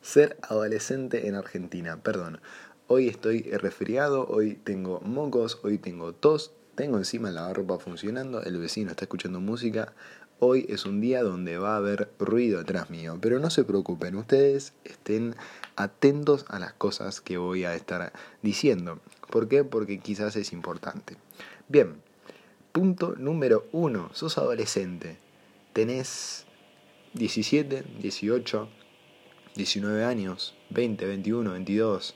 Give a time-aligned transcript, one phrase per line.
[0.00, 2.02] ser adolescente en Argentina.
[2.02, 2.40] Perdón,
[2.86, 8.58] hoy estoy resfriado, hoy tengo mocos, hoy tengo tos, tengo encima la lavarropa funcionando, el
[8.58, 9.92] vecino está escuchando música.
[10.38, 14.16] Hoy es un día donde va a haber ruido atrás mío, pero no se preocupen,
[14.16, 15.36] ustedes estén
[15.76, 18.12] atentos a las cosas que voy a estar
[18.42, 19.00] diciendo.
[19.30, 19.64] ¿Por qué?
[19.64, 21.18] Porque quizás es importante.
[21.68, 22.00] Bien,
[22.72, 25.18] punto número uno, sos adolescente,
[25.74, 26.46] tenés
[27.12, 28.68] 17, 18,
[29.60, 32.14] 19 años, 20, 21, 22,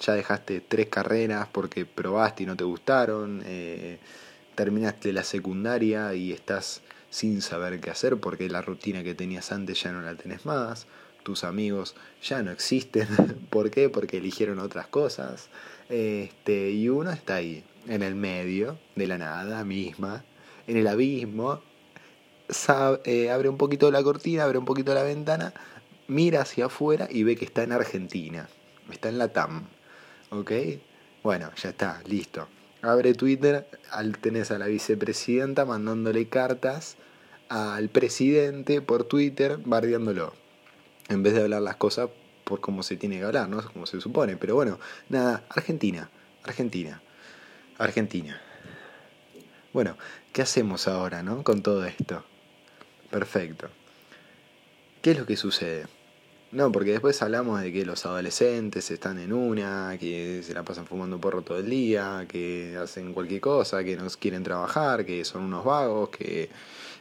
[0.00, 3.98] ya dejaste tres carreras porque probaste y no te gustaron, eh,
[4.54, 9.82] terminaste la secundaria y estás sin saber qué hacer porque la rutina que tenías antes
[9.82, 10.86] ya no la tenés más,
[11.24, 13.08] tus amigos ya no existen,
[13.50, 13.88] ¿por qué?
[13.88, 15.48] Porque eligieron otras cosas,
[15.88, 20.22] este, y uno está ahí, en el medio de la nada misma,
[20.68, 21.60] en el abismo,
[23.04, 25.52] eh, abre un poquito la cortina, abre un poquito la ventana,
[26.08, 28.48] mira hacia afuera y ve que está en Argentina,
[28.90, 29.66] está en la TAM,
[30.30, 30.52] ¿ok?
[31.22, 32.48] Bueno, ya está, listo.
[32.82, 33.68] Abre Twitter,
[34.20, 36.96] tenés a la vicepresidenta mandándole cartas
[37.48, 40.32] al presidente por Twitter, bardeándolo.
[41.08, 42.10] En vez de hablar las cosas
[42.44, 43.62] por cómo se tiene que hablar, ¿no?
[43.62, 44.36] Como se supone.
[44.36, 46.08] Pero bueno, nada, Argentina,
[46.44, 47.02] Argentina,
[47.78, 48.40] Argentina.
[49.72, 49.96] Bueno,
[50.32, 51.42] ¿qué hacemos ahora, no?
[51.42, 52.24] Con todo esto.
[53.10, 53.68] Perfecto.
[55.02, 55.86] ¿Qué es lo que sucede?
[56.50, 60.86] No, porque después hablamos de que los adolescentes están en una, que se la pasan
[60.86, 65.42] fumando porro todo el día, que hacen cualquier cosa, que no quieren trabajar, que son
[65.42, 66.48] unos vagos, que,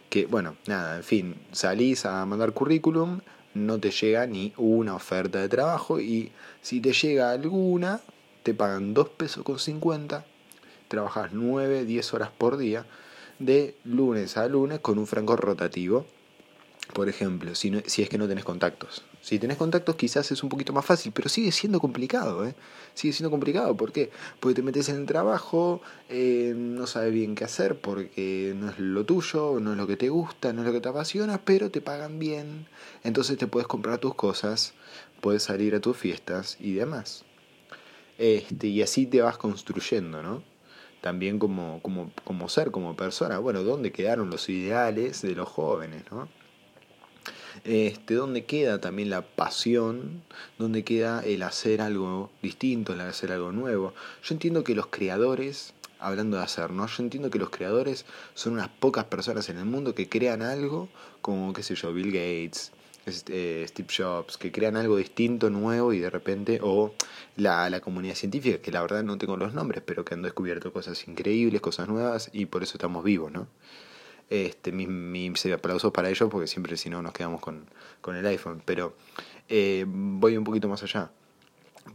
[0.10, 3.22] que, bueno, nada, en fin, salís a mandar currículum,
[3.54, 6.30] no te llega ni una oferta de trabajo y
[6.62, 8.02] si te llega alguna,
[8.44, 10.26] te pagan 2 pesos con 50,
[10.90, 12.86] trabajas 9, 10 horas por día,
[13.40, 16.06] de lunes a lunes con un franco rotativo
[16.94, 19.04] por ejemplo, si, si es que no tenés contactos.
[19.28, 22.56] Si tenés contactos quizás es un poquito más fácil, pero sigue siendo complicado, ¿eh?
[22.94, 24.10] Sigue siendo complicado, ¿por qué?
[24.40, 28.80] Porque te metes en el trabajo, eh, no sabes bien qué hacer porque no es
[28.80, 31.70] lo tuyo, no es lo que te gusta, no es lo que te apasiona, pero
[31.70, 32.68] te pagan bien.
[33.04, 34.74] Entonces te puedes comprar tus cosas,
[35.20, 37.26] puedes salir a tus fiestas y demás.
[38.18, 40.42] Este, y así te vas construyendo, ¿no?
[41.02, 43.40] También como, como, como ser, como persona.
[43.40, 46.30] Bueno, ¿dónde quedaron los ideales de los jóvenes, ¿no?
[47.64, 50.24] Este, donde queda también la pasión,
[50.58, 53.94] donde queda el hacer algo distinto, el hacer algo nuevo.
[54.24, 56.88] Yo entiendo que los creadores, hablando de hacer, ¿no?
[56.88, 60.90] Yo entiendo que los creadores son unas pocas personas en el mundo que crean algo,
[61.22, 62.72] como, qué sé yo, Bill Gates,
[63.06, 66.94] este, Steve Jobs, que crean algo distinto, nuevo y de repente, o
[67.38, 70.74] la, la, comunidad científica, que la verdad no tengo los nombres, pero que han descubierto
[70.74, 73.48] cosas increíbles, cosas nuevas y por eso estamos vivos, ¿no?
[74.30, 77.66] Este, mis, mis aplausos para ellos porque siempre si no nos quedamos con,
[78.02, 78.62] con el iPhone.
[78.66, 78.94] Pero
[79.50, 81.12] eh, voy un poquito más allá.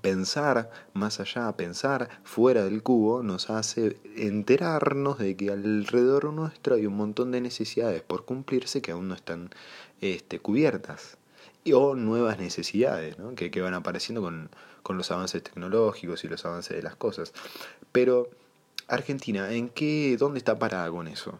[0.01, 6.87] Pensar más allá, pensar fuera del cubo nos hace enterarnos de que alrededor nuestro hay
[6.87, 9.51] un montón de necesidades por cumplirse que aún no están
[10.01, 11.19] este, cubiertas.
[11.65, 13.35] Y, o nuevas necesidades ¿no?
[13.35, 14.49] que, que van apareciendo con,
[14.83, 17.33] con los avances tecnológicos y los avances de las cosas.
[17.93, 18.31] Pero
[18.89, 21.39] Argentina, ¿en qué, dónde está parada con eso?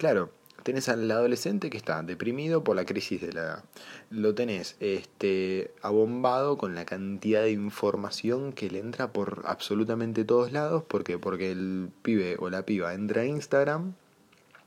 [0.00, 0.30] Claro,
[0.62, 3.64] tenés al adolescente que está deprimido por la crisis de la edad.
[4.08, 10.52] Lo tenés este, abombado con la cantidad de información que le entra por absolutamente todos
[10.52, 10.84] lados.
[10.84, 11.18] ¿Por qué?
[11.18, 13.92] Porque el pibe o la piba entra a Instagram,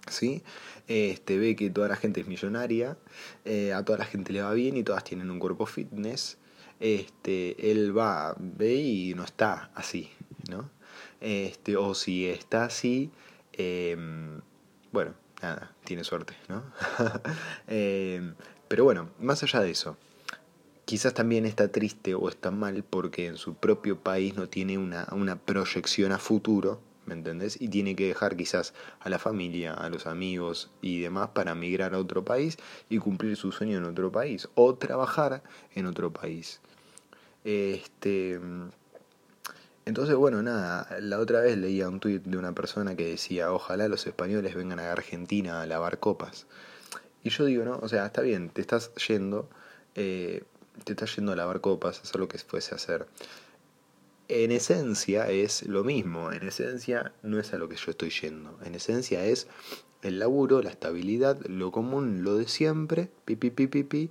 [0.08, 0.44] ¿sí?
[0.88, 2.96] Este, ve que toda la gente es millonaria,
[3.44, 6.38] eh, a toda la gente le va bien y todas tienen un cuerpo fitness.
[6.80, 10.12] Este, él va, ve y no está así,
[10.48, 10.70] ¿no?
[11.22, 13.10] Este, o si está así,
[13.54, 14.40] em,
[14.92, 16.64] bueno, nada, tiene suerte, ¿no?
[17.68, 18.34] Eh,
[18.68, 19.98] pero bueno, más allá de eso,
[20.86, 25.08] quizás también está triste o está mal porque en su propio país no tiene una,
[25.12, 27.60] una proyección a futuro, ¿me entendés?
[27.62, 31.94] Y tiene que dejar quizás a la familia, a los amigos y demás para migrar
[31.94, 32.58] a otro país
[32.90, 35.44] y cumplir su sueño en otro país o trabajar
[35.76, 36.62] en otro país.
[37.44, 38.40] Este
[39.86, 43.88] entonces, bueno, nada, la otra vez leía un tuit de una persona que decía, ojalá
[43.88, 46.46] los españoles vengan a Argentina a lavar copas.
[47.24, 49.50] Y yo digo, no, o sea, está bien, te estás yendo,
[49.96, 50.44] eh,
[50.84, 53.08] te estás yendo a lavar copas, hacer lo que fuese a hacer.
[54.30, 58.58] En esencia es lo mismo, en esencia no es a lo que yo estoy yendo,
[58.64, 59.48] en esencia es
[60.04, 64.10] el laburo, la estabilidad, lo común, lo de siempre, pi, pi, pi, pi,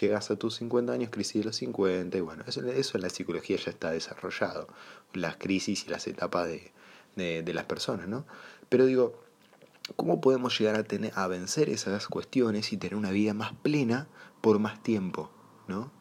[0.00, 3.56] llegas a tus 50 años, crisis de los 50, y bueno, eso, en la psicología
[3.56, 4.68] ya está desarrollado,
[5.12, 8.26] las crisis y las etapas de, de, las personas, ¿no?
[8.68, 9.20] Pero digo,
[9.96, 14.08] ¿cómo podemos llegar a, tener, a vencer esas cuestiones y tener una vida más plena
[14.40, 15.30] por más tiempo,
[15.68, 15.92] ¿no?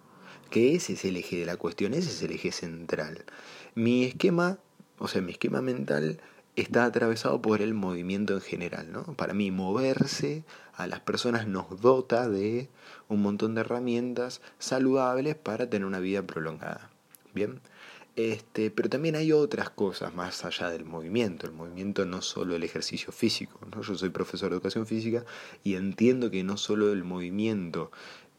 [0.53, 3.25] que ese es el eje de la cuestión, ese es el eje central.
[3.73, 4.59] Mi esquema,
[4.99, 6.21] o sea, mi esquema mental
[6.55, 9.03] está atravesado por el movimiento en general, ¿no?
[9.15, 10.43] Para mí moverse
[10.75, 12.69] a las personas nos dota de
[13.09, 16.89] un montón de herramientas saludables para tener una vida prolongada.
[17.33, 17.59] Bien,
[18.15, 21.47] este, pero también hay otras cosas más allá del movimiento.
[21.47, 23.59] El movimiento no solo el ejercicio físico.
[23.73, 23.81] ¿no?
[23.81, 25.25] Yo soy profesor de educación física
[25.63, 27.91] y entiendo que no solo el movimiento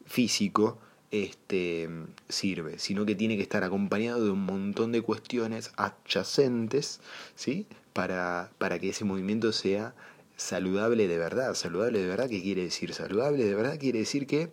[0.06, 0.78] físico
[1.22, 1.88] este,
[2.28, 7.00] sirve, sino que tiene que estar acompañado de un montón de cuestiones adyacentes
[7.36, 7.66] ¿sí?
[7.92, 9.94] para, para que ese movimiento sea
[10.36, 11.54] saludable de verdad.
[11.54, 12.92] Saludable de verdad, ¿qué quiere decir?
[12.94, 14.50] Saludable de verdad quiere decir que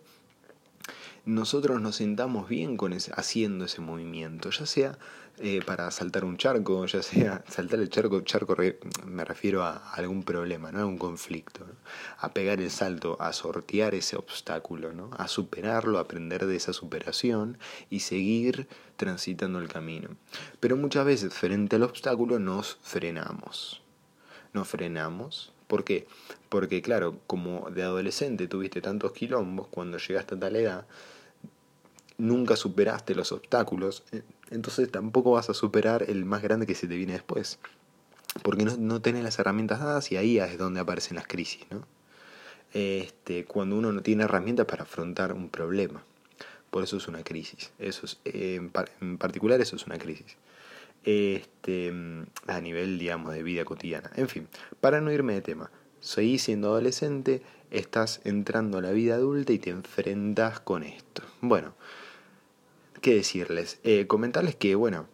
[1.24, 4.98] nosotros nos sentamos bien con ese, haciendo ese movimiento, ya sea
[5.38, 8.56] eh, para saltar un charco, ya sea saltar el charco, charco
[9.06, 10.80] me refiero a algún problema, ¿no?
[10.80, 11.64] a un conflicto,
[12.18, 15.10] a pegar el salto, a sortear ese obstáculo, ¿no?
[15.16, 17.58] a superarlo, a aprender de esa superación
[17.88, 20.10] y seguir transitando el camino.
[20.60, 23.80] Pero muchas veces frente al obstáculo nos frenamos,
[24.52, 25.51] nos frenamos.
[25.72, 26.06] ¿Por qué?
[26.50, 30.86] Porque claro, como de adolescente tuviste tantos quilombos, cuando llegaste a tal edad,
[32.18, 34.20] nunca superaste los obstáculos, eh,
[34.50, 37.58] entonces tampoco vas a superar el más grande que se te viene después.
[38.42, 41.86] Porque no, no tenés las herramientas dadas y ahí es donde aparecen las crisis, ¿no?
[42.74, 46.04] Este, cuando uno no tiene herramientas para afrontar un problema.
[46.70, 47.72] Por eso es una crisis.
[47.78, 48.68] Eso es, en,
[49.16, 50.36] particular eso es una crisis.
[51.04, 51.92] Este,
[52.46, 54.10] a nivel, digamos, de vida cotidiana.
[54.14, 54.48] En fin,
[54.80, 55.70] para no irme de tema,
[56.00, 61.22] seguís siendo adolescente, estás entrando a la vida adulta y te enfrentas con esto.
[61.40, 61.74] Bueno,
[63.00, 63.80] ¿qué decirles?
[63.82, 65.06] Eh, comentarles que, bueno,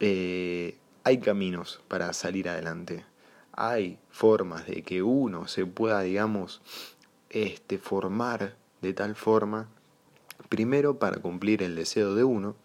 [0.00, 3.04] eh, hay caminos para salir adelante.
[3.52, 6.62] Hay formas de que uno se pueda, digamos,
[7.28, 9.68] este, formar de tal forma,
[10.48, 12.56] primero para cumplir el deseo de uno,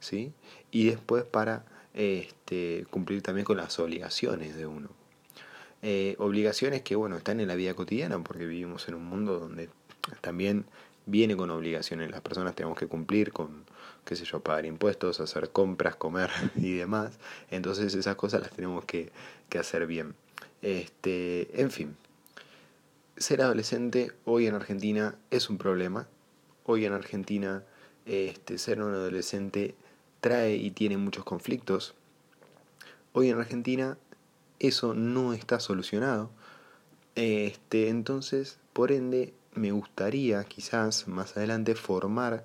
[0.00, 0.32] ¿sí?
[0.70, 1.64] Y después para
[1.94, 4.88] este, cumplir también con las obligaciones de uno.
[5.82, 9.68] Eh, obligaciones que, bueno, están en la vida cotidiana porque vivimos en un mundo donde
[10.20, 10.66] también
[11.06, 12.10] viene con obligaciones.
[12.10, 13.64] Las personas tenemos que cumplir con,
[14.04, 17.18] qué sé yo, pagar impuestos, hacer compras, comer y demás.
[17.50, 19.10] Entonces esas cosas las tenemos que,
[19.48, 20.14] que hacer bien.
[20.62, 21.96] Este, en fin,
[23.16, 26.08] ser adolescente hoy en Argentina es un problema.
[26.64, 27.62] Hoy en Argentina
[28.06, 29.74] este, ser un adolescente
[30.20, 31.94] trae y tiene muchos conflictos.
[33.12, 33.96] Hoy en Argentina
[34.58, 36.30] eso no está solucionado.
[37.14, 42.44] Este, entonces, por ende, me gustaría quizás más adelante formar,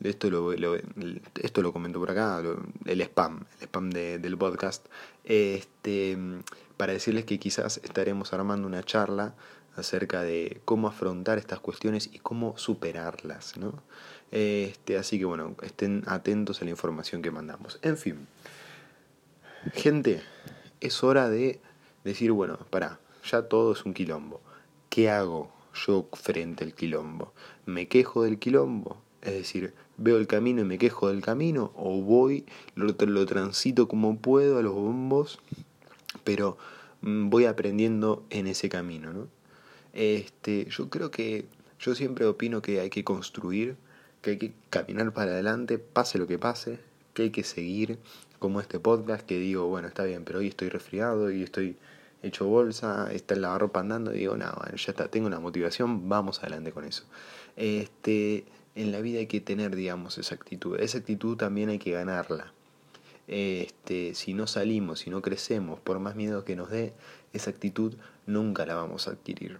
[0.00, 2.42] esto lo, esto lo comento por acá,
[2.86, 4.86] el spam, el spam del podcast,
[5.24, 6.16] este,
[6.76, 9.34] para decirles que quizás estaremos armando una charla
[9.76, 13.82] acerca de cómo afrontar estas cuestiones y cómo superarlas, ¿no?
[14.32, 17.78] Este, así que bueno, estén atentos a la información que mandamos.
[17.82, 18.26] En fin,
[19.74, 20.22] gente,
[20.80, 21.60] es hora de
[22.02, 24.40] decir, bueno, para, ya todo es un quilombo.
[24.88, 25.52] ¿Qué hago?
[25.74, 27.32] yo frente al quilombo?
[27.66, 29.00] ¿Me quejo del quilombo?
[29.22, 32.44] Es decir, veo el camino y me quejo del camino, o voy,
[32.74, 35.38] lo, lo transito como puedo a los bombos,
[36.24, 36.58] pero
[37.02, 39.28] mm, voy aprendiendo en ese camino, ¿no?
[39.92, 41.46] Este, yo creo que
[41.78, 43.76] yo siempre opino que hay que construir,
[44.22, 46.78] que hay que caminar para adelante, pase lo que pase,
[47.12, 47.98] que hay que seguir,
[48.38, 51.76] como este podcast que digo, bueno, está bien, pero hoy estoy resfriado y estoy
[52.22, 56.40] hecho bolsa, está en la andando, y digo, no, ya está, tengo una motivación, vamos
[56.40, 57.04] adelante con eso.
[57.56, 60.78] Este, en la vida hay que tener, digamos, esa actitud.
[60.78, 62.52] Esa actitud también hay que ganarla.
[63.28, 66.92] Este, si no salimos, si no crecemos, por más miedo que nos dé,
[67.32, 67.94] esa actitud
[68.26, 69.58] nunca la vamos a adquirir.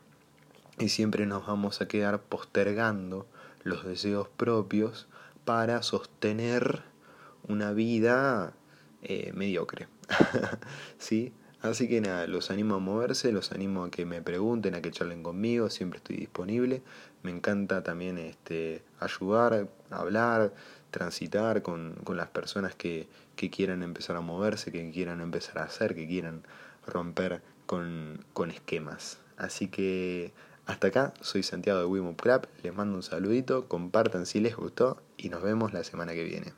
[0.78, 3.26] Y siempre nos vamos a quedar postergando
[3.64, 5.08] los deseos propios
[5.44, 6.82] para sostener
[7.48, 8.54] una vida
[9.02, 9.88] eh, mediocre.
[10.98, 11.32] ¿Sí?
[11.62, 14.90] Así que nada, los animo a moverse, los animo a que me pregunten, a que
[14.90, 16.82] charlen conmigo, siempre estoy disponible.
[17.22, 20.52] Me encanta también este, ayudar, hablar,
[20.90, 25.64] transitar con, con las personas que, que, quieran empezar a moverse, que quieran empezar a
[25.64, 26.42] hacer, que quieran
[26.84, 29.20] romper con, con esquemas.
[29.36, 30.32] Así que
[30.66, 35.02] hasta acá, soy Santiago de Wimo Club, les mando un saludito, compartan si les gustó
[35.16, 36.52] y nos vemos la semana que viene.